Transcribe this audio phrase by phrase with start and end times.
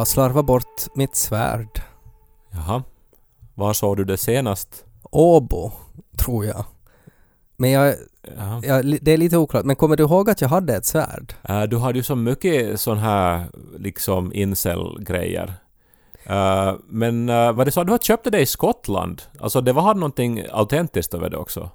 [0.00, 1.82] har slarvat bort mitt svärd.
[2.50, 2.82] Jaha.
[3.54, 4.84] Var såg du det senast?
[5.02, 5.72] Åbo,
[6.18, 6.64] tror jag.
[7.56, 7.94] Men jag,
[8.36, 8.60] Ja.
[8.62, 9.64] jag, det är lite oklart.
[9.64, 11.34] Men kommer du ihåg att jag hade ett svärd?
[11.48, 13.44] Äh, du hade ju så mycket sån här
[13.78, 15.54] liksom incel-grejer.
[16.24, 19.22] Äh, men uh, vad det sa, du har köpt det i Skottland?
[19.40, 21.70] Alltså det var hade någonting autentiskt över det också?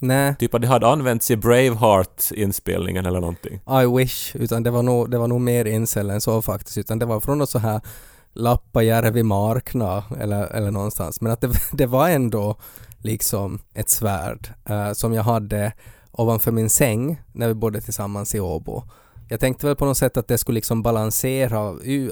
[0.00, 3.60] Nej, Typ att det hade använts i Braveheart-inspelningen eller någonting?
[3.82, 4.36] I wish.
[4.36, 6.78] Utan det var nog, det var nog mer incel än så faktiskt.
[6.78, 7.80] Utan det var från något så här
[8.32, 11.20] Lappajärvi Markna eller, eller någonstans.
[11.20, 12.56] Men att det, det var ändå
[12.98, 15.72] liksom ett svärd eh, som jag hade
[16.12, 18.82] ovanför min säng när vi bodde tillsammans i Åbo.
[19.28, 21.58] Jag tänkte väl på något sätt att det skulle liksom balansera,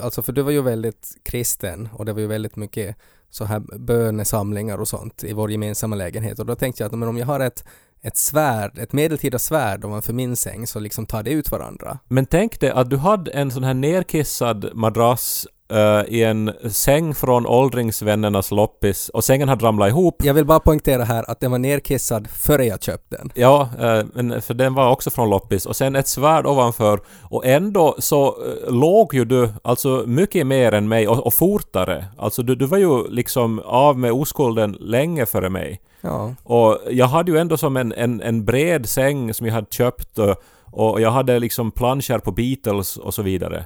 [0.03, 2.97] alltså för du var ju väldigt kristen och det var ju väldigt mycket
[3.31, 7.09] så här bönesamlingar och sånt i vår gemensamma lägenhet och då tänkte jag att men
[7.09, 7.65] om jag har ett,
[8.03, 11.99] ett svärd, ett medeltida svärd ovanför min säng så liksom tar det ut varandra.
[12.09, 17.15] Men tänk dig att du hade en sån här nerkissad madrass eh, i en säng
[17.15, 20.25] från åldringsvännernas loppis och sängen hade ramlat ihop.
[20.25, 23.31] Jag vill bara poängtera här att den var nerkissad före jag köpte den.
[23.35, 27.47] Ja, eh, men för den var också från loppis och sen ett svärd ovanför och
[27.47, 32.05] ändå så eh, låg ju du alltså mycket mer än mig och, och fortare.
[32.19, 35.81] Alltså du, du var ju liksom av med oskulden länge före mig.
[36.01, 36.35] Ja.
[36.43, 40.19] Och jag hade ju ändå som en, en, en bred säng som jag hade köpt
[40.19, 40.37] och,
[40.73, 43.65] och jag hade liksom planscher på Beatles och så vidare.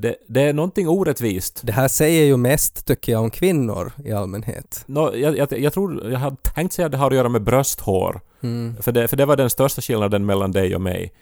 [0.00, 1.60] Det, det är någonting orättvist.
[1.64, 4.84] Det här säger ju mest, tycker jag, om kvinnor i allmänhet.
[4.86, 7.42] Nå, jag, jag, jag tror, jag hade tänkt säga att det har att göra med
[7.42, 8.20] brösthår.
[8.40, 8.76] Mm.
[8.80, 11.12] För det, för det var den största skillnaden mellan dig och mig.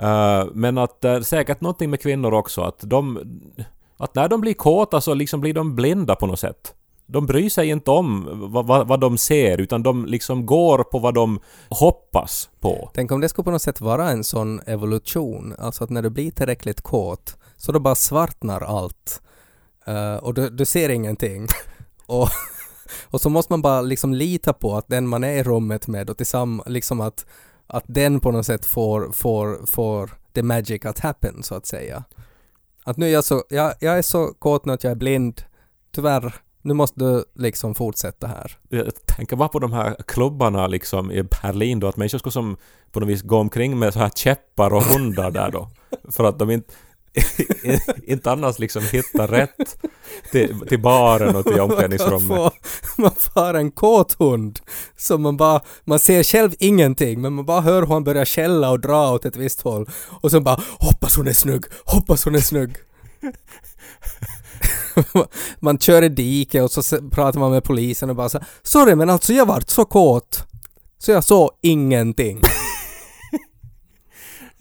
[0.00, 3.18] Eh, men att uh, säkert någonting med kvinnor också, att de...
[3.96, 6.74] Att när de blir kåta så liksom blir de blinda på något sätt.
[7.06, 10.98] De bryr sig inte om vad, vad, vad de ser, utan de liksom går på
[10.98, 12.90] vad de hoppas på.
[12.94, 16.10] Tänk om det skulle på något sätt vara en sån evolution, alltså att när du
[16.10, 19.22] blir tillräckligt kåt så då bara svartnar allt.
[19.86, 21.46] Eh, och du, du ser ingenting.
[22.06, 22.28] och,
[23.04, 26.10] och så måste man bara liksom lita på att den man är i rummet med
[26.10, 27.26] och tillsammans, liksom att,
[27.66, 32.04] att den på något sätt får, får, får the magic att happen så att säga.
[32.84, 35.42] Att nu är jag så, jag, jag är så kåt nu att jag är blind.
[35.94, 38.58] Tyvärr, nu måste du liksom fortsätta här.
[38.68, 42.56] Jag tänker bara på de här klubbarna liksom i Berlin då, att människor skulle som
[42.92, 45.70] på något vis gå omkring med så här käppar och hundar där då.
[46.10, 46.74] För att de inte
[48.04, 49.76] inte annars liksom hittar rätt
[50.30, 52.36] till, till baren och till Man omklädningsrummet.
[52.36, 52.52] får,
[53.02, 54.60] man får en kåt hund
[54.96, 58.70] som man bara, man ser själv ingenting men man bara hör hur han börjar skälla
[58.70, 59.88] och dra åt ett visst håll
[60.20, 62.70] och sen bara hoppas hon är snygg, hoppas hon är snygg.
[65.60, 69.10] man kör i diket och så pratar man med polisen och bara så sorry men
[69.10, 70.46] alltså jag vart så kåt
[70.98, 72.40] så jag såg ingenting.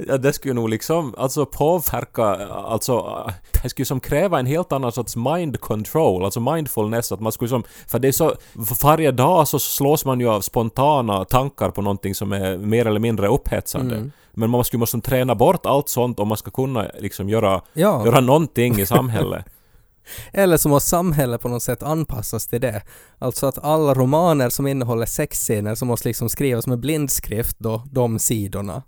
[0.07, 3.25] Ja, det skulle nog liksom alltså påverka, alltså
[3.63, 7.49] det skulle som kräva en helt annan sorts mind control, alltså mindfulness, att man skulle
[7.49, 8.35] som, för det är så,
[8.83, 12.99] varje dag så slås man ju av spontana tankar på någonting som är mer eller
[12.99, 13.95] mindre upphetsande.
[13.95, 14.11] Mm.
[14.33, 18.05] Men man skulle måste träna bort allt sånt om man ska kunna liksom göra, Ja.
[18.05, 19.45] göra någonting i samhället.
[20.33, 22.81] Eller så måste samhället på något sätt anpassas till det.
[23.19, 28.19] Alltså att alla romaner som innehåller sexscener så måste liksom skrivas med blindskrift då, de
[28.19, 28.83] sidorna.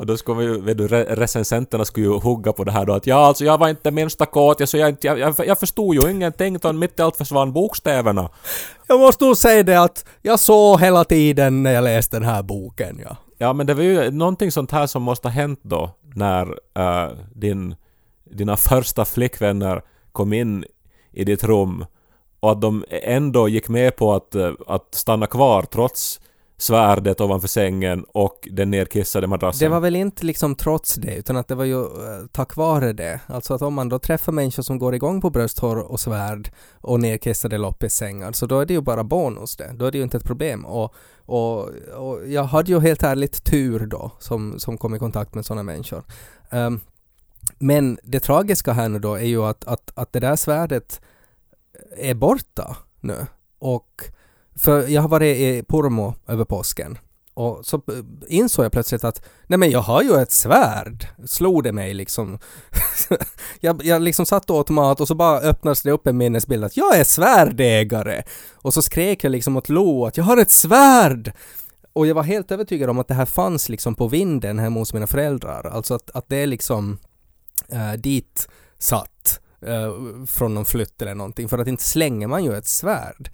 [0.00, 2.92] Och då skulle vi, vet du, re- recensenterna skulle ju hugga på det här då
[2.92, 5.58] att ja, alltså jag var inte minsta kåt, jag, så jag, inte- jag, jag, jag
[5.58, 8.28] förstod ju ingenting utan mitt i allt försvann bokstäverna.
[8.86, 12.42] Jag måste nog säga det att jag såg hela tiden när jag läste den här
[12.42, 13.16] boken, ja.
[13.38, 16.46] Ja, men det var ju någonting sånt här som måste ha hänt då när
[16.76, 17.74] eh, din,
[18.30, 19.82] dina första flickvänner
[20.12, 20.64] kom in
[21.12, 21.86] i ditt rum
[22.40, 26.20] och att de ändå gick med på att, eh, att stanna kvar trots
[26.60, 29.66] svärdet ovanför sängen och den nerkissade madrassen.
[29.66, 32.92] Det var väl inte liksom trots det, utan att det var ju eh, tack vare
[32.92, 33.20] det.
[33.26, 37.00] Alltså att om man då träffar människor som går igång på brösthår och svärd och
[37.00, 39.72] nerkissade loppissängar, så då är det ju bara bonus det.
[39.74, 40.66] Då är det ju inte ett problem.
[40.66, 40.94] Och,
[41.26, 45.46] och, och jag hade ju helt ärligt tur då, som, som kom i kontakt med
[45.46, 46.02] sådana människor.
[46.50, 46.80] Um,
[47.58, 51.00] men det tragiska här nu då är ju att, att, att det där svärdet
[51.96, 53.26] är borta nu.
[53.58, 54.04] Och
[54.60, 56.98] för jag har varit i Pormo över påsken
[57.34, 57.82] och så
[58.28, 62.38] insåg jag plötsligt att nej men jag har ju ett svärd, slog det mig liksom.
[63.60, 66.64] jag, jag liksom satt och åt mat och så bara öppnades det upp en minnesbild
[66.64, 68.22] att jag är svärdägare.
[68.54, 71.32] Och så skrek jag liksom åt Lo att jag har ett svärd!
[71.92, 74.94] Och jag var helt övertygad om att det här fanns liksom på vinden hemma hos
[74.94, 75.66] mina föräldrar.
[75.66, 76.98] Alltså att, att det är liksom
[77.68, 78.48] äh, dit
[78.78, 79.92] satt äh,
[80.26, 81.48] från någon flytt eller någonting.
[81.48, 83.30] För att inte slänger man ju ett svärd.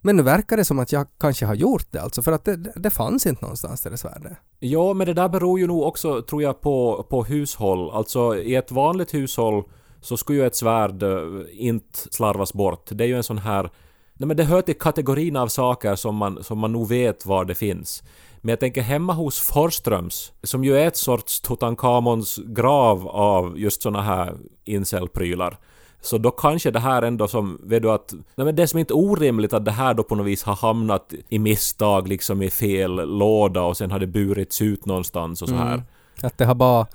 [0.00, 2.56] Men nu verkar det som att jag kanske har gjort det alltså, för att det,
[2.56, 4.32] det fanns inte någonstans det där svärdet.
[4.58, 7.90] Ja, men det där beror ju nog också, tror jag, på, på hushåll.
[7.90, 9.64] Alltså i ett vanligt hushåll
[10.00, 11.18] så skulle ju ett svärd eh,
[11.52, 12.88] inte slarvas bort.
[12.90, 13.70] Det är ju en sån här...
[14.14, 17.44] Nej men det hör till kategorin av saker som man, som man nog vet var
[17.44, 18.02] det finns.
[18.40, 23.82] Men jag tänker hemma hos Forströms, som ju är ett sorts Tutankhamons grav av just
[23.82, 25.58] såna här incelprylar.
[26.00, 28.78] Så då kanske det här ändå som, vet du att, nej men det är som
[28.78, 32.50] inte orimligt att det här då på något vis har hamnat i misstag liksom i
[32.50, 35.74] fel låda och sen har det burits ut någonstans och så här.
[35.74, 35.82] Mm.
[36.22, 36.86] Att det har bara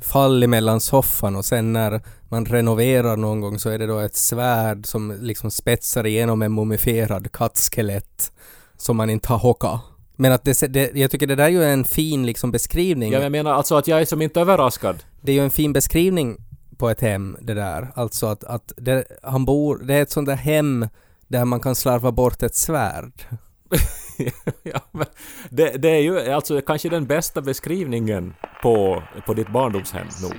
[0.00, 4.16] fallit mellan soffan och sen när man renoverar någon gång så är det då ett
[4.16, 8.32] svärd som liksom spetsar igenom en mumifierad kattskelett
[8.76, 9.80] som man inte har hockat.
[10.16, 13.12] Men att det, det, jag tycker det där är ju en fin liksom beskrivning.
[13.12, 14.96] Ja, jag menar alltså att jag är som inte överraskad.
[15.20, 16.36] Det är ju en fin beskrivning
[16.78, 17.92] på ett hem det där.
[17.94, 20.88] Alltså att, att det, han bor, det är ett sånt där hem
[21.28, 23.12] där man kan slarva bort ett svärd.
[24.62, 24.80] ja,
[25.50, 30.34] det, det är ju alltså kanske den bästa beskrivningen på, på ditt barndomshem nog.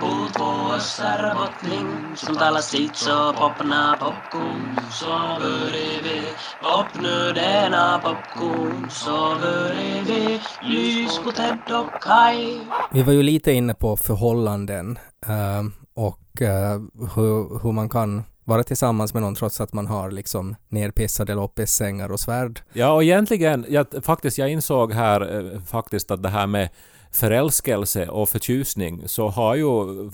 [0.00, 6.28] Puut vuossar bottling Som talas sit så popna popcorn Så bredvid
[6.62, 12.58] Popnödena popcorn Så bredvid Lys på Ted och Kai
[12.92, 15.62] Vi var ju lite inne på förhållanden eh,
[15.94, 16.80] och eh,
[17.14, 22.12] hur, hur man kan vara tillsammans med någon trots att man har liksom nerpissade loppissängar
[22.12, 22.60] och svärd.
[22.72, 26.68] Ja, och egentligen, jag, faktiskt, jag insåg här eh, faktiskt att det här med
[27.12, 29.64] förälskelse och förtjusning så har ju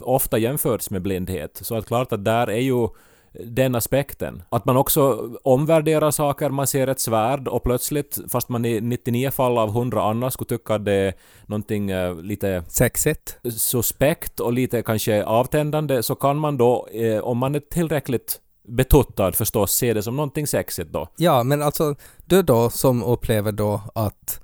[0.00, 1.60] ofta jämförts med blindhet.
[1.62, 2.88] Så att klart att där är ju
[3.32, 4.42] den aspekten.
[4.48, 9.30] Att man också omvärderar saker, man ser ett svärd och plötsligt, fast man i 99
[9.30, 11.14] fall av 100 annars skulle tycka det är
[11.46, 13.38] någonting eh, lite Sexigt.
[13.56, 19.32] suspekt och lite kanske avtändande, så kan man då, eh, om man är tillräckligt betuttad
[19.32, 21.08] förstås, se det som någonting sexigt då.
[21.16, 21.94] Ja, men alltså
[22.24, 24.38] du då som upplever då att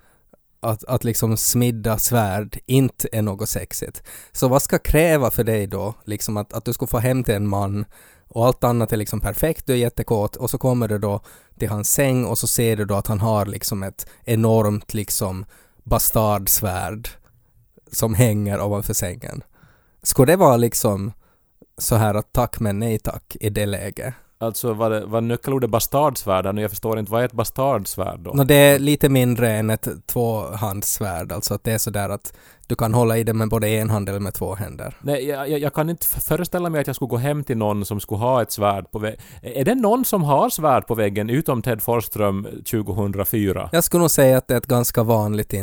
[0.60, 4.02] att, att liksom smidda svärd inte är något sexigt.
[4.32, 7.34] Så vad ska kräva för dig då, liksom att, att du ska få hem till
[7.34, 7.84] en man
[8.28, 11.20] och allt annat är liksom perfekt, du är jättekåt och så kommer du då
[11.58, 15.44] till hans säng och så ser du då att han har liksom ett enormt liksom
[15.84, 17.08] bastardsvärd
[17.92, 19.42] som hänger ovanför sängen.
[20.02, 21.12] Skulle det vara liksom
[21.78, 24.14] så här att tack men nej tack i det läget?
[24.40, 26.60] Alltså var, det, var nyckelordet bastardsvärd nu?
[26.62, 28.30] Jag förstår inte, vad är ett bastardsvärd då?
[28.30, 32.32] Nå, det är lite mindre än ett tvåhandssvärd, alltså att det är sådär att
[32.66, 34.96] du kan hålla i det med både en hand eller med två händer.
[35.00, 37.84] Nej, jag, jag, jag kan inte föreställa mig att jag skulle gå hem till någon
[37.84, 39.20] som skulle ha ett svärd på väggen.
[39.42, 43.68] Är det någon som har svärd på väggen utom Ted Forsström 2004?
[43.72, 45.54] Jag skulle nog säga att det är ett ganska vanligt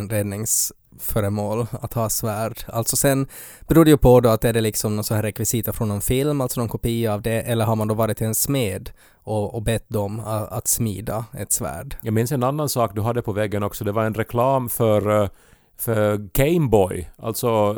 [0.95, 2.57] inredningsföremål att ha svärd.
[2.68, 3.27] Alltså sen
[3.68, 6.01] beror det ju på då att är det liksom någon sån här rekvisita från någon
[6.01, 8.89] film, alltså någon kopia av det, eller har man då varit till en smed
[9.24, 11.95] och, och bett dem a, att smida ett svärd.
[12.01, 13.83] Jag minns en annan sak du hade på väggen också.
[13.83, 15.29] Det var en reklam för, eh,
[15.77, 17.10] för Gameboy.
[17.17, 17.77] Alltså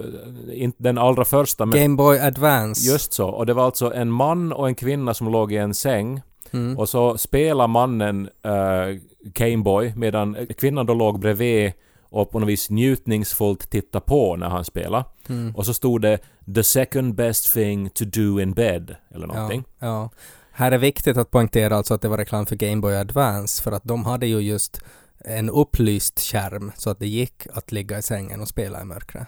[0.50, 2.92] eh, inte den allra första men Game Boy Advance.
[2.92, 3.28] just så.
[3.28, 6.22] Och det var alltså en man och en kvinna som låg i en säng.
[6.52, 6.78] Mm.
[6.78, 11.74] Och så spelar mannen uh, Gameboy medan kvinnan då låg bredvid
[12.10, 15.06] och på något vis njutningsfullt tittade på när han spelade.
[15.30, 15.56] Mm.
[15.56, 16.20] Och så stod det
[16.56, 19.64] “The second best thing to do in bed” eller någonting.
[19.80, 20.10] Ja, ja.
[20.52, 23.72] Här är viktigt att poängtera alltså att det var reklam för Game Boy Advance för
[23.72, 24.82] att de hade ju just
[25.26, 29.28] en upplyst skärm så att det gick att ligga i sängen och spela i mörkret.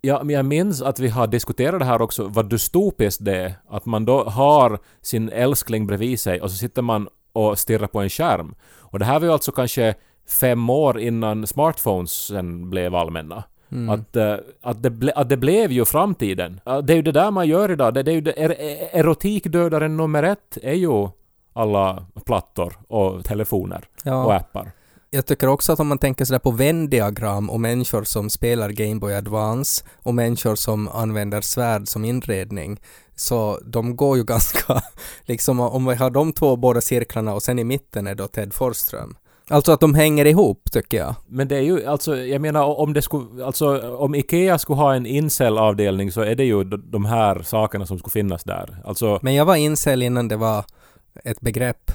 [0.00, 3.54] Ja, men jag minns att vi har diskuterat det här också, vad dystopiskt det är.
[3.68, 8.00] Att man då har sin älskling bredvid sig och så sitter man och stirrar på
[8.00, 8.54] en skärm.
[8.78, 9.94] Och det här var ju alltså kanske
[10.28, 13.44] fem år innan smartphones sen blev allmänna.
[13.72, 13.88] Mm.
[13.90, 16.60] Att, eh, att, det ble, att det blev ju framtiden.
[16.64, 17.94] Det är ju det där man gör idag.
[17.94, 18.56] Det, det är ju det, er,
[18.92, 21.08] erotikdödaren nummer ett är ju
[21.52, 24.70] alla plattor och telefoner och ja, appar.
[25.10, 29.00] jag tycker också att om man tänker sådär på Venn-diagram och människor som spelar Game
[29.00, 32.80] Boy Advance och människor som använder svärd som inredning
[33.16, 34.82] så de går ju ganska,
[35.22, 38.54] liksom om vi har de två båda cirklarna och sen i mitten är då Ted
[38.54, 39.16] Forsström.
[39.50, 41.14] Alltså att de hänger ihop tycker jag.
[41.28, 44.94] Men det är ju alltså, jag menar om det skulle, alltså om IKEA skulle ha
[44.94, 48.76] en incel-avdelning så är det ju de- här sakerna som skulle finnas där.
[48.84, 50.64] Alltså, Men jag var incel innan det var
[51.24, 51.92] ett begrepp.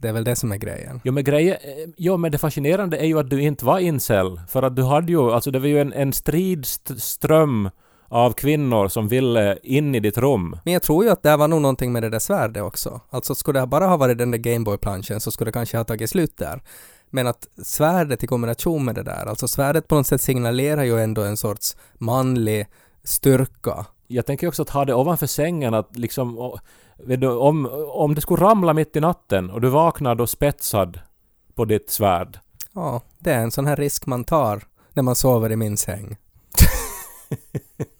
[0.00, 1.00] Det är väl det som är grejen.
[1.04, 4.40] jo men grejen, eh, jo men det fascinerande är ju att du inte var incel.
[4.48, 7.70] För att du hade ju, alltså det var ju en, en stridström
[8.08, 10.56] av kvinnor som ville in i ditt rum.
[10.64, 13.00] Men jag tror ju att det var nog någonting med det där svärdet också.
[13.10, 16.10] Alltså skulle det bara ha varit den där Gameboy-planschen så skulle det kanske ha tagit
[16.10, 16.62] slut där.
[17.10, 21.00] Men att svärdet i kombination med det där, alltså svärdet på något sätt signalerar ju
[21.00, 22.66] ändå en sorts manlig
[23.04, 26.58] styrka jag tänker också att ha det ovanför sängen att liksom...
[26.96, 31.00] du, om, om det skulle ramla mitt i natten och du vaknar då spetsad
[31.54, 32.38] på ditt svärd.
[32.72, 34.62] Ja, det är en sån här risk man tar
[34.92, 36.16] när man sover i min säng.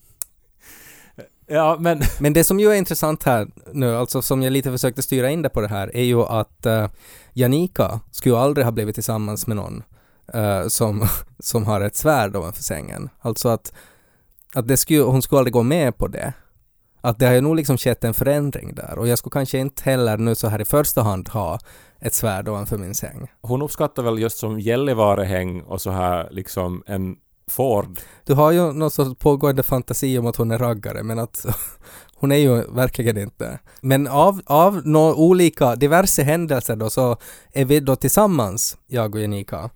[1.49, 2.01] Ja, men...
[2.21, 5.43] Men det som ju är intressant här nu, alltså som jag lite försökte styra in
[5.43, 6.87] det på det här, är ju att uh,
[7.33, 9.83] Janika skulle ju aldrig ha blivit tillsammans med någon
[10.33, 11.07] eh, som,
[11.39, 13.09] som har ett svärd ovanför sängen.
[13.21, 13.73] Alltså att,
[14.55, 16.33] att det skulle, hon skulle aldrig gå med på det.
[17.01, 19.83] Att det har ju nog liksom skett en förändring där och jag skulle kanske inte
[19.85, 21.59] heller nu så här i första hand ha
[22.01, 23.31] ett svärd ovanför min säng.
[23.41, 27.17] Hon uppskattar väl just som Gällivarehäng och så här liksom en
[27.49, 28.01] Ford.
[28.25, 31.47] Du har ju någon sorts pågående fantasi om att hon är raggare, men att
[32.15, 33.59] hon är ju verkligen inte.
[33.81, 37.17] Men av, av några olika, diverse händelser då så
[37.53, 39.71] är vi då tillsammans, jag och Janika.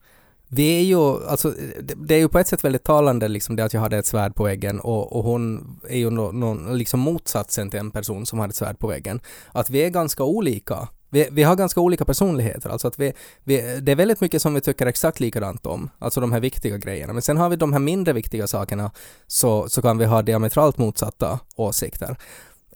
[0.49, 1.50] Vi är ju, alltså
[1.83, 4.07] det, det är ju på ett sätt väldigt talande liksom det att jag hade ett
[4.07, 8.26] svärd på väggen och, och hon är ju någon, no, liksom motsatsen till en person
[8.26, 9.21] som hade ett svärd på väggen.
[9.52, 10.88] Att vi är ganska olika.
[11.12, 13.12] Vi, vi har ganska olika personligheter, alltså att vi,
[13.45, 16.78] vi, det är väldigt mycket som vi tycker exakt likadant om, alltså de här viktiga
[16.78, 17.12] grejerna.
[17.12, 18.90] Men sen har vi de här mindre viktiga sakerna
[19.26, 22.16] så, så kan vi ha diametralt motsatta åsikter.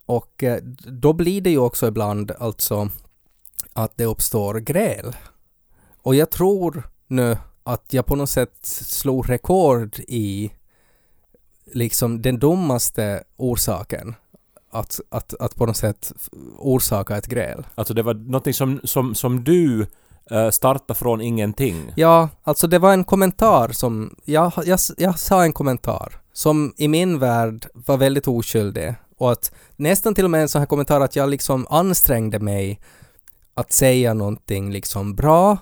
[0.06, 2.90] Och eh, då blir det ju också ibland alltså
[3.72, 5.16] att det uppstår gräl.
[6.02, 10.52] Och jag tror nu att jag på något sätt slog rekord i
[11.72, 14.14] liksom den dummaste orsaken
[14.78, 16.12] att, att, att på något sätt
[16.58, 17.66] orsaka ett gräl.
[17.74, 19.86] Alltså det var någonting som, som, som du
[20.32, 21.92] uh, startade från ingenting.
[21.96, 26.88] Ja, alltså det var en kommentar som, jag, jag, jag sa en kommentar som i
[26.88, 31.00] min värld var väldigt oskyldig och att nästan till och med en sån här kommentar
[31.00, 32.80] att jag liksom ansträngde mig
[33.54, 35.58] att säga någonting liksom bra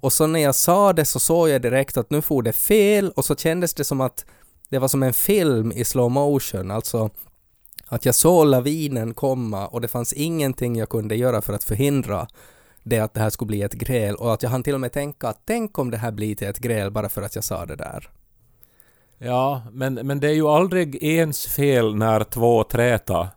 [0.00, 3.12] och så när jag sa det så såg jag direkt att nu får det fel
[3.16, 4.24] och så kändes det som att
[4.68, 7.10] det var som en film i slow motion, alltså
[7.92, 12.26] att jag såg lavinen komma och det fanns ingenting jag kunde göra för att förhindra
[12.82, 14.92] det att det här skulle bli ett gräl och att jag hann till och med
[14.92, 17.66] tänka att tänk om det här blir till ett gräl bara för att jag sa
[17.66, 18.10] det där.
[19.18, 23.28] Ja, men, men det är ju aldrig ens fel när två träta,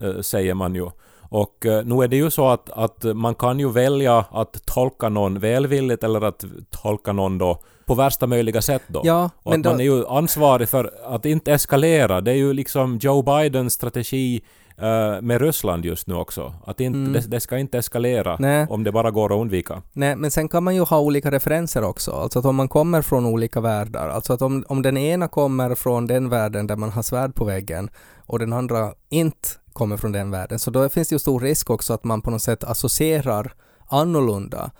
[0.00, 0.90] eh, säger man ju.
[1.28, 5.08] Och uh, nu är det ju så att, att man kan ju välja att tolka
[5.08, 9.00] någon välvilligt eller att tolka någon då på värsta möjliga sätt då.
[9.04, 12.20] Ja, och men då, man är ju ansvarig för att inte eskalera.
[12.20, 14.40] Det är ju liksom Joe Bidens strategi
[14.82, 16.54] uh, med Ryssland just nu också.
[16.64, 17.12] Att inte, Mm.
[17.12, 18.66] det, det ska inte eskalera Nej.
[18.70, 19.82] om det bara går att undvika.
[19.92, 22.10] Nej, men sen kan man ju ha olika referenser också.
[22.10, 25.74] Alltså att om man kommer från olika världar, alltså att om, om den ena kommer
[25.74, 27.90] från den världen där man har svärd på väggen
[28.26, 31.70] och den andra inte kommer från den världen, så då finns det ju stor risk
[31.70, 33.54] också att man på något sätt associerar
[33.86, 34.70] annorlunda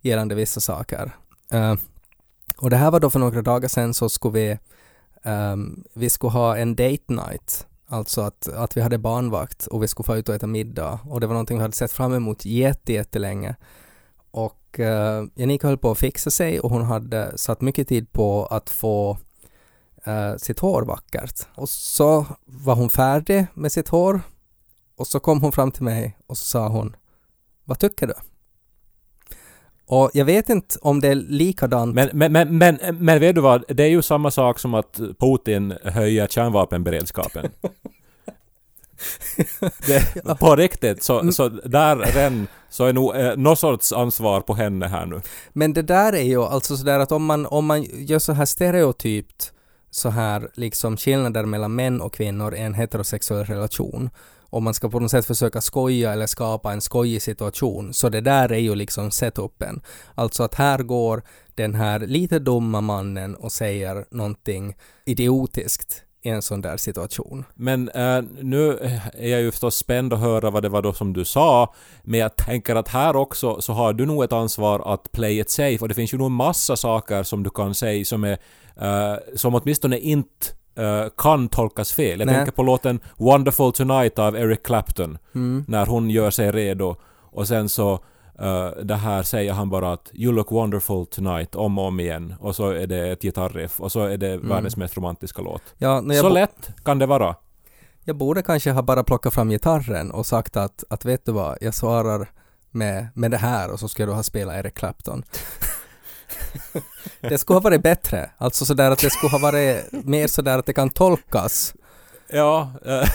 [0.00, 1.16] gällande vissa saker.
[1.54, 1.74] Uh,
[2.58, 4.58] och det här var då för några dagar sedan så skulle vi,
[5.30, 9.88] um, vi skulle ha en date night, alltså att, att vi hade barnvakt och vi
[9.88, 12.44] skulle få ut och äta middag och det var någonting vi hade sett fram emot
[12.44, 13.56] jätte, jättelänge.
[14.30, 18.46] Och uh, Janika höll på att fixa sig och hon hade satt mycket tid på
[18.46, 19.18] att få
[20.08, 21.46] uh, sitt hår vackert.
[21.54, 24.20] Och så var hon färdig med sitt hår
[24.98, 26.96] och så kom hon fram till mig och så sa hon
[27.64, 28.14] Vad tycker du?
[29.86, 31.94] Och jag vet inte om det är likadant.
[31.94, 33.64] Men, men, men, men, men vet du vad?
[33.68, 37.50] Det är ju samma sak som att Putin höjer kärnvapenberedskapen.
[39.86, 44.54] det, på riktigt, så, så där redan så är nog eh, någon sorts ansvar på
[44.54, 45.20] henne här nu.
[45.52, 48.44] Men det där är ju alltså sådär att om man, om man gör så här
[48.44, 49.52] stereotypt
[49.90, 54.10] så här liksom skillnader mellan män och kvinnor i en heterosexuell relation
[54.50, 58.20] om man ska på något sätt försöka skoja eller skapa en skojig situation så det
[58.20, 59.80] där är ju liksom setupen.
[60.14, 61.22] Alltså att här går
[61.54, 67.44] den här lite dumma mannen och säger någonting idiotiskt i en sån där situation.
[67.54, 68.78] Men äh, nu
[69.14, 72.20] är jag ju förstås spänd att höra vad det var då som du sa, men
[72.20, 75.78] jag tänker att här också så har du nog ett ansvar att play it safe
[75.78, 78.38] och det finns ju nog massa saker som du kan säga som är
[78.76, 80.46] äh, som åtminstone inte
[80.78, 82.18] eh, kan tolkas fel.
[82.18, 82.34] Jag Nej.
[82.34, 85.64] tänker på låten Wonderful Tonight av Eric Clapton Mm.
[85.68, 86.96] när hon gör sig redo
[87.30, 87.92] och sen så
[88.38, 92.34] eh, det här säger han bara att You look wonderful tonight om och om igen
[92.40, 95.62] och så är det ett gitarriff och så är det världens mest romantiska låt.
[95.78, 97.34] Ja, Så lätt kan det vara.
[98.04, 101.58] jag borde kanske ha bara plockat fram gitarren och sagt att, att vet du vad,
[101.60, 102.28] jag svarar
[102.70, 105.22] med, med det här och så ska du ha spelat Eric Clapton.
[107.20, 110.66] Det skulle ha varit bättre, alltså sådär att det skulle ha varit mer sådär att
[110.66, 111.74] det kan tolkas.
[112.30, 113.08] Ja, eh,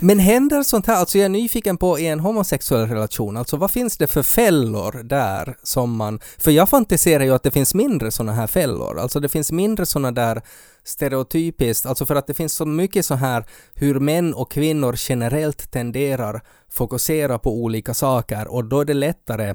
[0.00, 3.70] Men händer sånt här, alltså jag är nyfiken på i en homosexuell relation, alltså vad
[3.70, 8.10] finns det för fällor där som man, för jag fantiserar ju att det finns mindre
[8.10, 10.42] såna här fällor, alltså det finns mindre såna där
[10.84, 15.70] stereotypiskt, alltså för att det finns så mycket så här hur män och kvinnor generellt
[15.70, 19.54] tenderar fokusera på olika saker och då är det lättare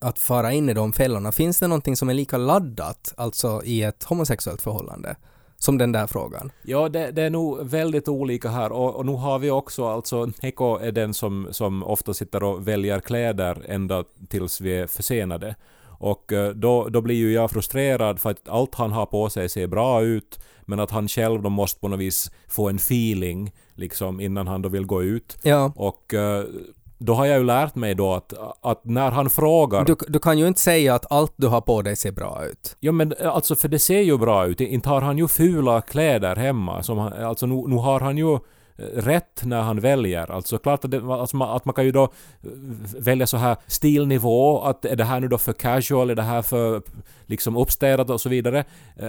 [0.00, 1.32] att fara in i de fällorna.
[1.32, 5.16] Finns det någonting som är lika laddat, alltså i ett homosexuellt förhållande?
[5.60, 6.52] Som den där frågan.
[6.62, 10.30] Ja, det, det är nog väldigt olika här och, och nu har vi också alltså,
[10.42, 15.54] Heko är den som, som ofta sitter och väljer kläder ända tills vi är försenade.
[15.98, 19.48] Och eh, då, då blir ju jag frustrerad för att allt han har på sig
[19.48, 23.52] ser bra ut men att han själv då måste på något vis få en feeling
[23.74, 25.38] liksom innan han då vill gå ut.
[25.42, 25.72] Ja.
[25.76, 26.44] Och eh,
[26.98, 29.84] då har jag ju lärt mig då att, att när han frågar...
[29.84, 32.76] Du, du kan ju inte säga att allt du har på dig ser bra ut.
[32.80, 34.60] Ja men eh, alltså för det ser ju bra ut.
[34.60, 36.82] Inte har han ju fula kläder hemma.
[36.82, 38.38] Som han, alltså nu, nu har han ju eh,
[38.94, 40.30] rätt när han väljer.
[40.30, 42.10] Alltså klart att, det, alltså man, att man kan ju då eh,
[42.98, 46.42] välja så här stilnivå, att är det här nu då för casual, är det här
[46.42, 46.82] för
[47.26, 48.64] liksom uppstädat och så vidare.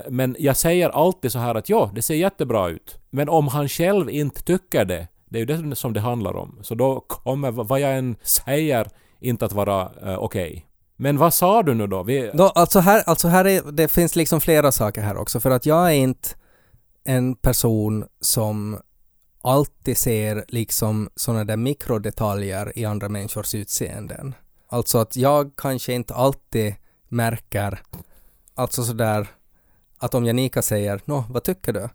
[0.10, 3.00] Men jag säger alltid så här att ja, det ser jättebra ut.
[3.10, 6.60] Men om han själv inte tycker det, det är ju det som det handlar om.
[6.62, 8.88] Så då kommer vad jag än säger
[9.20, 10.50] inte att vara uh, okej.
[10.50, 10.62] Okay.
[10.96, 12.04] Men vad sa du nu då?
[12.04, 12.32] Vi...
[12.34, 15.66] då alltså här, alltså här är, det finns liksom flera saker här också för att
[15.66, 16.30] jag är inte
[17.04, 18.80] en person som
[19.42, 24.36] alltid ser liksom sådana där mikrodetaljer i andra människors utseenden.
[24.70, 26.76] Alltså att jag kanske inte alltid
[27.10, 27.82] märker,
[28.56, 29.28] alltså sådär
[29.98, 31.90] att om Janika säger nå, vad tycker du?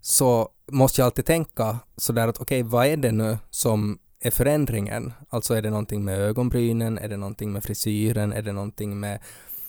[0.00, 4.30] Så måste jag alltid tänka sådär att okej, okay, vad är det nu som är
[4.30, 5.12] förändringen?
[5.28, 9.20] Alltså är det någonting med ögonbrynen, är det någonting med frisyren, är det någonting med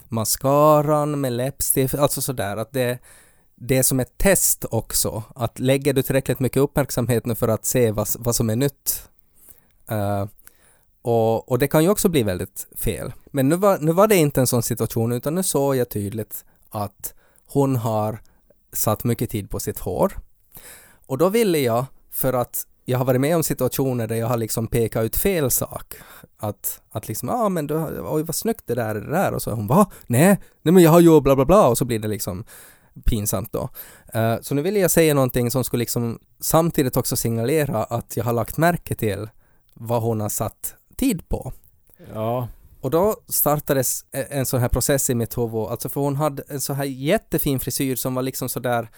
[0.10, 3.00] mascaran, med läppstift, alltså sådär att det
[3.64, 7.66] det är som ett test också, att lägger du tillräckligt mycket uppmärksamhet nu för att
[7.66, 9.10] se vad, vad som är nytt
[9.92, 10.26] uh,
[11.02, 13.14] och, och det kan ju också bli väldigt fel.
[13.26, 16.46] Men nu var, nu var det inte en sån situation utan nu såg jag tydligt
[16.70, 17.14] att
[17.46, 18.20] hon har
[18.74, 20.14] satt mycket tid på sitt hår.
[21.06, 24.38] Och då ville jag, för att jag har varit med om situationer där jag har
[24.38, 25.96] liksom pekat ut fel sak.
[26.38, 29.34] Att, att liksom, ja ah, men du, oj vad snyggt det där är det där
[29.34, 29.92] och så hon va?
[30.08, 32.44] Nej, nej men jag har ju bla bla bla och så blir det liksom
[33.06, 33.70] pinsamt då.
[34.16, 38.24] Uh, så nu ville jag säga någonting som skulle liksom samtidigt också signalera att jag
[38.24, 39.30] har lagt märke till
[39.74, 41.54] vad hon har satt tid på.
[42.14, 42.48] Ja.
[42.82, 46.44] Och då startades e-, en sån här process i mitt huvud, alltså för hon hade
[46.48, 48.90] en så här jättefin frisyr som var liksom sådär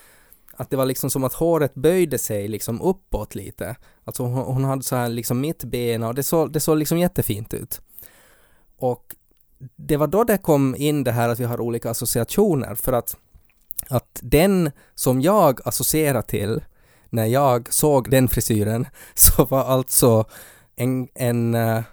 [0.58, 3.76] att det var liksom som att håret böjde sig liksom uppåt lite.
[4.04, 7.54] Alltså hon, hon hade så här liksom mittbena och det såg, det såg liksom jättefint
[7.54, 7.82] ut.
[8.78, 9.16] Och
[9.76, 13.18] det var då det kom in det här att vi har olika associationer för att,
[13.90, 16.64] att den som jag associerar till
[17.10, 20.26] när jag såg den frisyren så var alltså
[20.76, 21.84] en, en eh,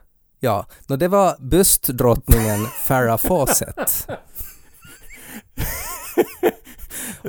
[0.40, 4.06] ja, no, det var bystdrottningen Farah Fawcett.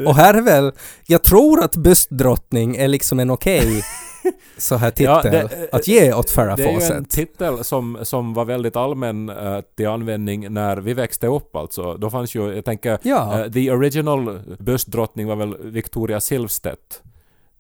[0.06, 0.72] Och här är väl,
[1.08, 3.82] jag tror att bystdrottning är liksom en okej okay,
[4.58, 6.80] så här titel ja, det, att ge åt Farrah Fawcett.
[6.80, 10.94] Det är ju en titel som, som var väldigt allmän uh, till användning när vi
[10.94, 11.98] växte upp alltså.
[11.98, 13.44] Då fanns ju, jag tänker, ja.
[13.46, 17.02] uh, the original bystdrottning var väl Victoria Silvstedt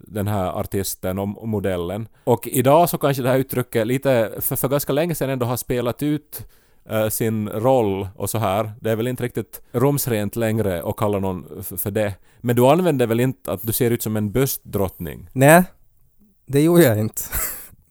[0.07, 2.07] den här artisten och modellen.
[2.23, 5.57] Och idag så kanske det här uttrycket lite, för, för ganska länge sedan ändå har
[5.57, 6.47] spelat ut
[6.91, 8.71] uh, sin roll och så här.
[8.81, 12.13] Det är väl inte riktigt rumsrent längre att kalla någon för det.
[12.41, 15.29] Men du använder väl inte att du ser ut som en böstdrottning?
[15.33, 15.63] Nej,
[16.45, 17.21] det gjorde jag inte.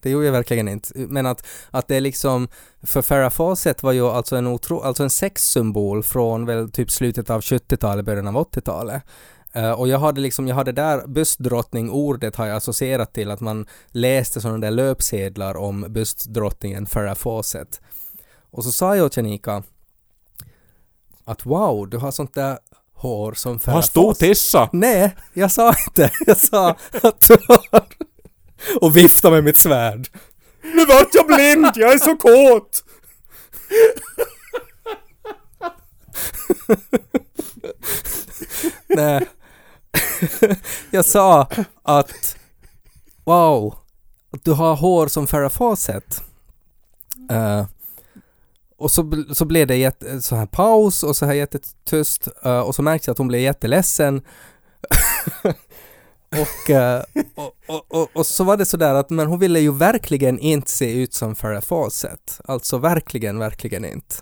[0.02, 0.88] Det gjorde jag verkligen inte.
[0.94, 2.48] Men att, att det är liksom,
[2.82, 7.30] för Farah Fawcett var ju alltså en, otro, alltså en sexsymbol från väl typ slutet
[7.30, 9.02] av 70-talet, början av 80-talet.
[9.56, 13.40] Uh, eh, och jag hade liksom, jag hade där bystdrottning-ordet har jag associerat till att
[13.40, 17.80] man läste sådana där löpsedlar om bystdrottningen Farah Fawcett.
[18.50, 19.62] Och så sa jag åt Janika
[21.24, 22.58] att wow, du har sånt där
[22.94, 24.68] hår som Farrah Har stor tissa!
[24.72, 26.10] Nej, jag sa inte.
[26.26, 27.84] Jag sa att du har...
[28.80, 30.08] Och vifta med mitt svärd.
[30.62, 32.84] Nu vart jag blind, jag är så kåt!
[38.86, 39.26] Nej.
[40.90, 41.48] jag sa
[41.82, 42.36] att
[43.24, 43.74] wow,
[44.32, 46.22] att du har hår som Farrah Fawcett.
[47.32, 47.64] Uh,
[48.80, 52.74] och så, så blev det jätte, så här paus och så här jättetyst uh, och
[52.74, 54.16] så märkte jag att hon blev jätteledsen.
[56.30, 57.02] och, uh,
[57.34, 60.70] och, och, och, och, så var det sådär att men hon ville ju verkligen inte
[60.70, 62.40] se ut som Farah Fawcett.
[62.44, 64.14] Alltså verkligen, verkligen inte.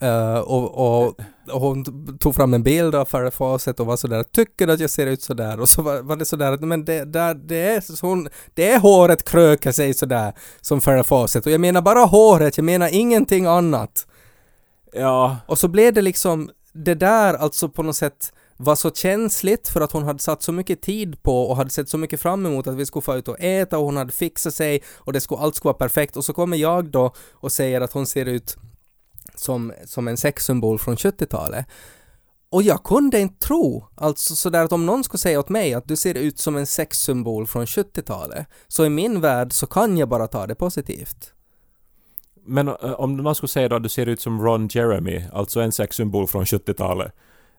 [0.00, 1.20] Eh, och, och,
[1.52, 1.84] och hon
[2.18, 5.22] tog fram en bild av Farrah Fawcett och var sådär ”Tycker att jag ser ut
[5.22, 8.28] sådär?” och så var, var det sådär att men det, där, det, är, så hon,
[8.54, 12.64] det är håret krökar sig sådär som Farrah Fawcett och jag menar bara håret, jag
[12.64, 14.06] menar ingenting annat.
[14.92, 19.68] Ja, Och så blev det liksom det där alltså på något sätt var så känsligt
[19.68, 22.46] för att hon hade satt så mycket tid på och hade sett så mycket fram
[22.46, 25.20] emot att vi skulle få ut och äta och hon hade fixat sig och det
[25.20, 28.26] skulle, allt skulle vara perfekt och så kommer jag då och säger att hon ser
[28.26, 28.56] ut
[29.38, 31.66] som, som en sexsymbol från 70-talet.
[32.50, 35.88] Och jag kunde inte tro, alltså sådär att om någon skulle säga åt mig att
[35.88, 40.08] du ser ut som en sexsymbol från 70-talet, så i min värld så kan jag
[40.08, 41.32] bara ta det positivt.
[42.46, 45.60] men eh, om man skulle säga då att du ser ut som Ron Jeremy, alltså
[45.60, 47.12] en sexsymbol från 70-talet.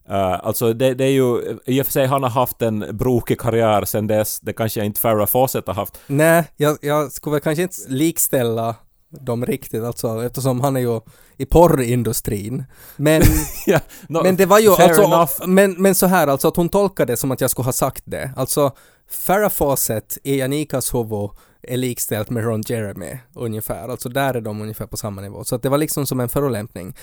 [0.10, 3.40] Uh, alltså det, det är ju, i och för sig han har haft en brokig
[3.40, 6.00] karriär sen dess, det kanske inte Farrah Fawcett har haft.
[6.08, 8.76] Nej, jag, jag skulle väl kanske inte likställa
[9.10, 11.02] dem riktigt alltså eftersom han är ju
[11.40, 12.64] i porrindustrin.
[12.96, 13.22] Men,
[13.66, 15.48] ja, no, men det var ju alltså, enough.
[15.48, 18.04] men, men så här alltså att hon tolkade det som att jag skulle ha sagt
[18.06, 18.32] det.
[18.36, 18.72] Alltså
[19.10, 21.30] Farrah Fawcett i Janikas huvud
[21.62, 23.90] är likställt med Ron Jeremy ungefär.
[23.90, 25.44] Alltså där är de ungefär på samma nivå.
[25.44, 26.96] Så att det var liksom som en förolämpning.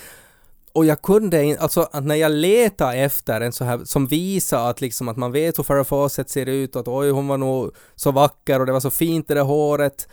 [0.73, 4.69] Och jag kunde inte, alltså att när jag letade efter en så här som visar
[4.69, 7.37] att liksom att man vet hur Farrah Fawcett ser ut och att oj hon var
[7.37, 10.07] nog så vacker och det var så fint det där håret.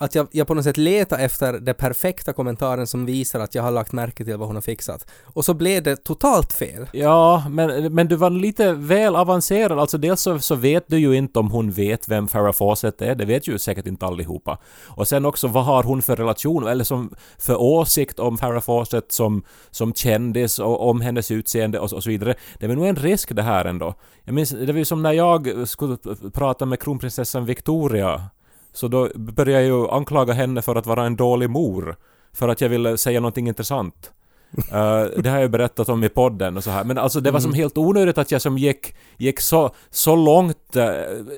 [0.00, 3.62] Att jag, jag på något sätt letar efter den perfekta kommentaren som visar att jag
[3.62, 5.06] har lagt märke till vad hon har fixat.
[5.24, 6.86] Och så blev det totalt fel.
[6.92, 9.78] Ja, men, men du var lite väl avancerad.
[9.78, 13.14] Alltså dels så, så vet du ju inte om hon vet vem Farah Fawcett är.
[13.14, 14.58] Det vet ju säkert inte allihopa.
[14.86, 19.12] Och sen också vad har hon för relation eller som för åsikt om Farah Fawcett
[19.12, 22.34] som, som kändis och om hennes utseende och, så- och så vidare.
[22.58, 23.94] Det är nog en risk det här ändå.
[24.24, 25.96] Jag minns, det var ju som när jag skulle
[26.32, 28.22] prata med kronprinsessan Victoria.
[28.78, 31.96] Så då började jag ju anklaga henne för att vara en dålig mor.
[32.32, 34.12] För att jag ville säga någonting intressant.
[34.72, 36.84] Eh, det har jag berättat om i podden och så här.
[36.84, 40.76] Men alltså det var som helt onödigt att jag som gick, gick så, så långt
[40.76, 40.86] eh,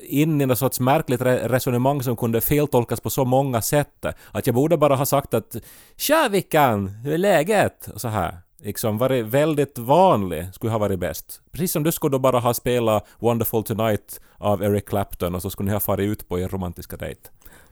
[0.02, 4.06] in i något sorts märkligt re- resonemang som kunde feltolkas på så många sätt.
[4.32, 5.56] Att jag borde bara ha sagt att
[5.96, 8.38] ”Tja Vickan, hur är läget?” och så här.
[8.62, 11.40] Liksom varit väldigt vanlig skulle ha varit bäst.
[11.50, 15.50] Precis som du skulle då bara ha spelat ”Wonderful Tonight” av Eric Clapton och så
[15.50, 17.20] skulle ni ha farit ut på er romantiska dejt.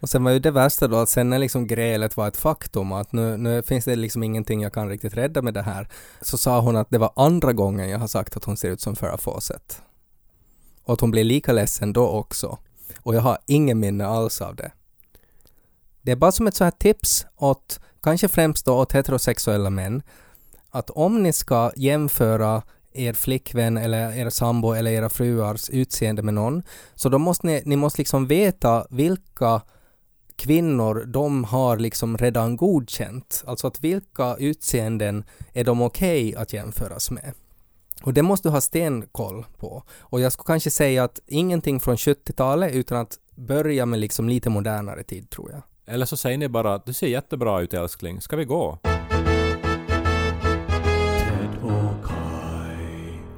[0.01, 2.93] Och sen var ju det värsta då att sen när liksom grälet var ett faktum
[2.93, 5.89] att nu, nu finns det liksom ingenting jag kan riktigt rädda med det här
[6.21, 8.81] så sa hon att det var andra gången jag har sagt att hon ser ut
[8.81, 9.83] som Farah Fawcett.
[10.85, 12.59] Och att hon blev lika ledsen då också.
[13.03, 14.73] Och jag har ingen minne alls av det.
[16.03, 20.03] Det är bara som ett så här tips åt, kanske främst då åt heterosexuella män,
[20.71, 26.35] att om ni ska jämföra er flickvän eller er sambo eller era fruars utseende med
[26.35, 26.63] någon,
[26.95, 29.61] så då måste ni, ni måste liksom veta vilka
[30.37, 33.45] kvinnor de har liksom redan godkänt.
[33.47, 37.33] Alltså att vilka utseenden är de okej att jämföras med.
[38.03, 39.83] Och det måste du ha stenkoll på.
[40.01, 44.51] Och jag skulle kanske säga att ingenting från 70-talet utan att börja med liksom lite
[44.51, 45.63] modernare tid tror jag.
[45.95, 48.79] Eller så säger ni bara att du ser jättebra ut älskling, ska vi gå?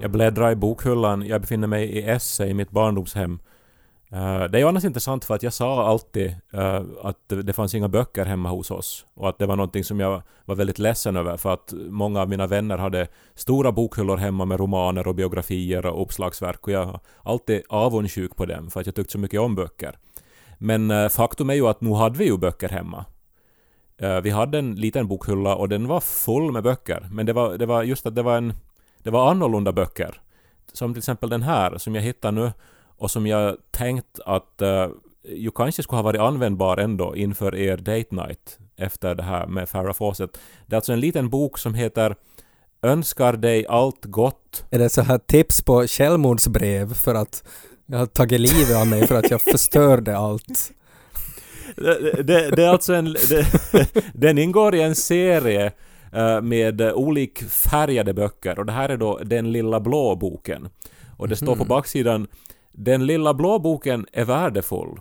[0.01, 3.39] Jag bläddrar i bokhyllan, jag befinner mig i Esse i mitt barndomshem.
[4.13, 7.75] Uh, det är ju annars intressant för att jag sa alltid uh, att det, fanns
[7.75, 9.07] inga böcker hemma hos oss.
[9.15, 12.29] Och att det var någonting som jag var väldigt ledsen över för att många av
[12.29, 17.01] mina vänner hade stora bokhyllor hemma med romaner och biografier och uppslagsverk och jag var
[17.23, 19.99] alltid avundsjuk på dem för att jag tyckte så mycket om böcker.
[20.59, 23.05] Men uh, faktum är ju att nu hade vi ju böcker hemma.
[24.23, 27.09] Vi hade en liten bokhylla och den var full med böcker.
[27.13, 28.53] Men det var, det var just att det var en...
[29.03, 30.21] Det var annorlunda böcker.
[30.73, 32.53] Som till exempel den här som jag hittar nu
[32.97, 34.89] och som jag tänkt att uh,
[35.25, 39.69] ju kanske skulle ha varit användbar ändå inför er date night efter det här med
[39.69, 40.39] Farrah Fawcett.
[40.67, 42.17] Det är alltså en liten bok som heter
[42.83, 47.45] Önskar dig allt gott Är det så här tips på självmordsbrev för att
[47.87, 50.73] jag har tagit livet av mig för att jag förstörde allt?
[51.77, 53.13] det, det, det är alltså en...
[53.13, 53.47] Det,
[54.15, 55.73] den ingår i en serie
[56.43, 60.69] med eh, olikfärgade böcker och det här är då Den lilla blå boken.
[61.17, 62.29] Och det står på baksidan
[62.73, 65.01] Den lilla blå boken är värdefull.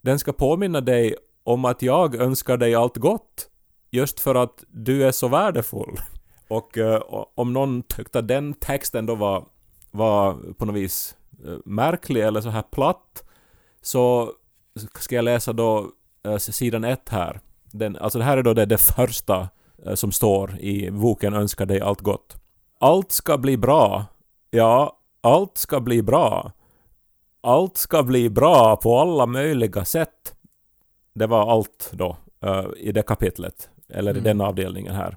[0.00, 3.48] Den ska påminna dig om att jag önskar dig allt gott.
[3.90, 5.96] Just för att du är så värdefull.
[6.48, 7.02] Och eh,
[7.34, 9.44] om någon tyckte att den texten då var,
[9.90, 13.24] var på något vis eh, märklig eller så här platt
[13.82, 14.32] så
[14.94, 15.90] ska jag läsa då
[16.24, 17.40] eh, sidan ett här.
[17.72, 19.48] Den, alltså det här är då det, det första
[19.94, 22.36] som står i boken Önskar dig allt gott.
[22.80, 24.04] Allt ska bli bra.
[24.50, 26.52] Ja, allt ska bli bra.
[27.40, 30.34] Allt ska bli bra på alla möjliga sätt.
[31.14, 34.24] Det var allt då eh, i det kapitlet, eller i Mm.
[34.24, 35.16] den avdelningen här.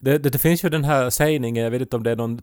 [0.00, 2.40] Det, det, det finns ju den här sägningen, jag vet inte om det är någon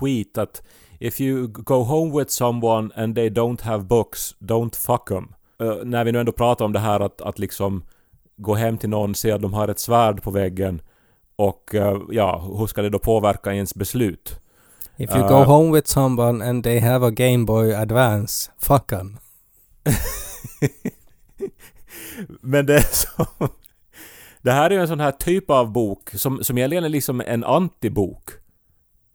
[0.00, 0.62] tweet att
[1.00, 5.34] If you go home with someone and they don't have books, don't fuck them.
[5.62, 7.84] Uh, när vi nu ändå pratar om det här att, att liksom
[8.36, 10.80] gå hem till någon, se att de har ett svärd på väggen
[11.38, 14.40] och uh, ja, hur ska det då påverka ens beslut?
[14.96, 19.18] If you go home with someone and they have a Game Boy Advance, fuck 'em.
[22.40, 23.26] Men det är så...
[24.42, 27.22] Det här är ju en sån här typ av bok som, som egentligen är liksom
[27.26, 28.30] en antibok.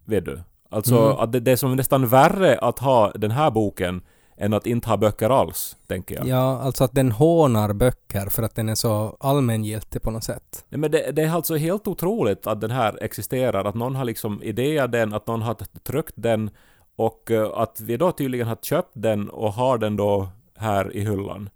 [0.05, 0.41] Vet du?
[0.69, 1.17] Alltså Mm.
[1.17, 4.01] att det, det är som nästan värre att ha den här boken
[4.37, 6.27] än att inte ha böcker alls, tänker jag.
[6.27, 10.65] Ja, alltså att den hånar böcker för att den är så allmängiltig på något sätt.
[10.69, 14.05] Nej, men det, det är alltså helt otroligt att den här existerar, att någon har
[14.05, 16.49] liksom idéat den, att någon har tryckt den
[16.95, 20.99] och eh, att vi då tydligen har köpt den och har den då här i
[20.99, 21.49] hyllan.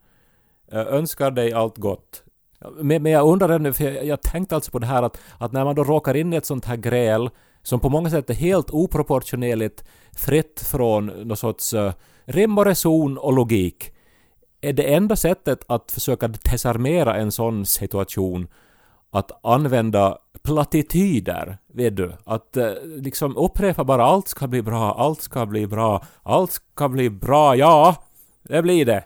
[0.71, 2.23] Eh, önskar dig allt gott.
[2.75, 5.51] Men, men jag undrar ännu, för jag, jag tänkte alltså på det här att, att
[5.51, 7.29] när man då råkar in i ett sånt här gräl
[7.63, 11.91] som på många sätt är helt oproportionerligt fritt från någon sorts uh,
[12.27, 13.91] rim och reson och logik
[14.61, 18.47] är det enda sättet att försöka desarmera en sån situation
[19.11, 22.13] att använda plattityder, vet du?
[22.25, 26.89] Att eh, liksom upprepa bara allt ska bli bra, allt ska bli bra, allt ska
[26.89, 27.95] bli bra, ja,
[28.43, 29.03] det blir det.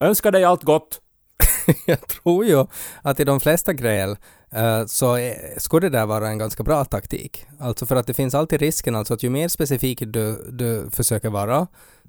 [0.00, 1.00] Önskar dig allt gott.
[1.86, 2.66] Jag tror ju
[3.02, 4.16] att i de flesta gräl
[4.50, 7.46] eh, så är, skulle det där vara en ganska bra taktik.
[7.60, 11.30] Alltså för att det finns alltid risken alltså att ju mer specifik du, du försöker
[11.30, 11.66] vara,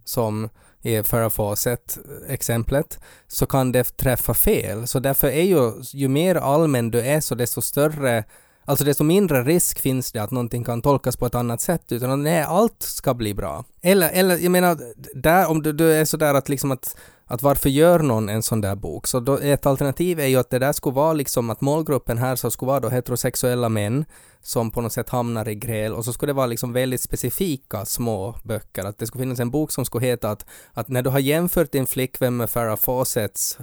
[0.10, 0.50] som
[0.82, 4.88] i Farah Fawcett-exemplet, så kan det träffa fel.
[4.88, 8.24] Så därför är ju, ju mer allmän du är så desto större
[8.66, 12.12] Alltså desto mindre risk finns det att någonting kan tolkas på ett annat sätt utan
[12.12, 13.66] att nej, allt ska bli bra.
[13.82, 14.78] Eller, eller jag menar,
[15.14, 16.98] där, om du, du är sådär att liksom att,
[17.30, 19.08] att varför gör någon en sån där bok?
[19.08, 22.36] Så då, ett alternativ är ju att det där skulle vara liksom att målgruppen här
[22.36, 24.06] så skulle vara då heterosexuella män
[24.42, 27.86] som på något sätt hamnar i gräl och så skulle det vara liksom väldigt specifika
[27.86, 28.86] små böcker.
[28.86, 31.72] Att det skulle finnas en bok som skulle heta att, att när du har jämfört
[31.72, 33.58] din flickvän med Farah Fawcetts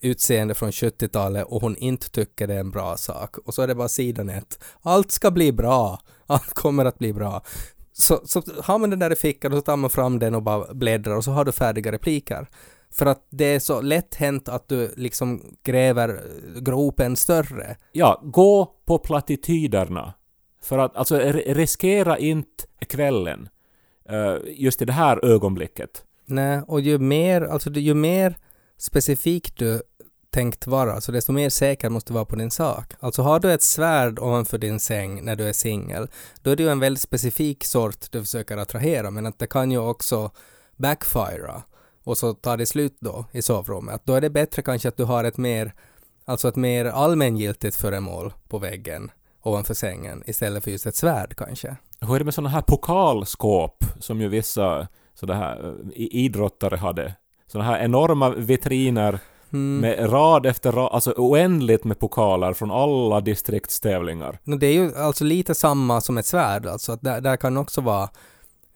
[0.00, 3.38] utseende från 70-talet och hon inte tycker det är en bra sak.
[3.38, 4.58] Och så är det bara sidan ett.
[4.82, 6.00] Allt ska bli bra.
[6.26, 7.42] Allt kommer att bli bra.
[7.92, 10.42] Så, så har man den där i fickan och så tar man fram den och
[10.42, 12.48] bara bläddrar och så har du färdiga repliker.
[12.98, 16.22] För att det är så lätt hänt att du liksom gräver
[16.60, 17.76] gropen större.
[17.92, 20.14] Ja, gå på plattityderna.
[20.62, 23.48] För att alltså riskera inte kvällen.
[24.08, 26.04] eh, just i det här ögonblicket.
[26.24, 28.36] Nej, och ju mer, alltså ju mer
[28.76, 29.82] specifikt du
[30.30, 32.94] tänkt vara, så desto mer säker måste du vara på din sak.
[33.00, 36.08] Alltså har du ett svärd ovanför din säng när du är singel,
[36.42, 39.70] då är det ju en väldigt specifik sort du försöker attrahera, men att det kan
[39.70, 40.30] ju också
[40.76, 41.62] backfira
[42.06, 44.00] och så tar det slut då i sovrummet.
[44.04, 45.74] Då är det bättre kanske att du har ett mer,
[46.24, 49.10] alltså ett mer allmängiltigt föremål på väggen
[49.42, 51.76] ovanför sängen istället för just ett svärd kanske.
[52.00, 57.14] Hur är det med sådana här pokalskåp som ju vissa sådana här eh, idrottare hade?
[57.46, 59.18] Sådana här enorma vitriner
[59.52, 59.80] Mm.
[59.80, 64.38] med rad efter rad, alltså oändligt med pokaler från alla distriktstävlingar.
[64.44, 67.80] Det är ju alltså lite samma som ett svärd, alltså att där, där kan också
[67.80, 68.08] vara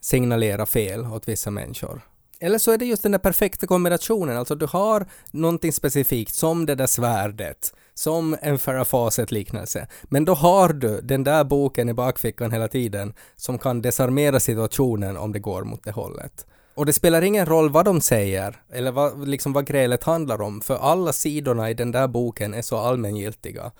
[0.01, 2.01] signalera fel åt vissa människor.
[2.43, 6.65] Eller så är det just den där perfekta kombinationen, alltså du har någonting specifikt som
[6.65, 11.93] det där svärdet, som en Farah Fawcett-liknelse, men då har du den där boken i
[11.93, 16.45] bakfickan hela tiden som kan desarmera situationen om det går mot det hållet.
[16.73, 20.61] Och det spelar ingen roll vad de säger, eller vad, liksom vad grälet handlar om,
[20.61, 23.71] för alla sidorna i den där boken är så allmängiltiga.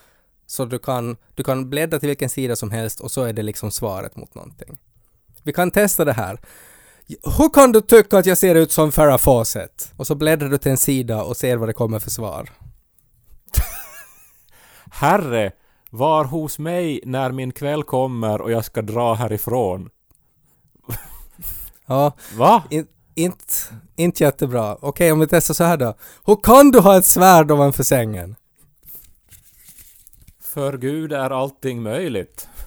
[0.48, 3.44] Så du kan, du kan bläddra till vilken sida som helst och så är det
[3.44, 4.78] liksom svaret mot någonting.
[5.44, 6.40] Vi kan testa det här.
[7.08, 9.94] Hur kan du tycka att jag ser ut som Farah Fawcett?
[9.98, 12.50] Och så bläddrar du till en sida och ser vad det kommer för svar.
[14.92, 15.52] Herre,
[15.90, 19.90] var hos mig när min kväll kommer och jag ska dra härifrån.
[21.86, 22.64] Ja, Va?
[22.70, 23.54] in, inte,
[23.96, 24.78] inte jättebra.
[24.82, 25.96] Okej, om vi testar så här då.
[26.26, 28.36] Hur kan du ha ett svärd ovanför sängen?
[30.42, 32.48] För Gud är allting möjligt.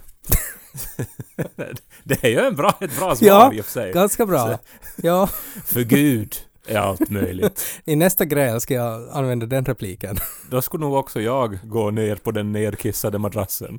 [2.06, 3.92] det är ju en bra, ett bra svar Ja, i och för sig.
[3.92, 4.58] Ganska bra.
[4.96, 5.26] Ja,
[5.64, 6.36] För Gud
[6.66, 7.64] är allt möjligt.
[7.84, 10.16] i nästa gräl ska jag använda den repliken.
[10.50, 13.78] Då skulle nog också jag gå ner på den nedkissade madrassen.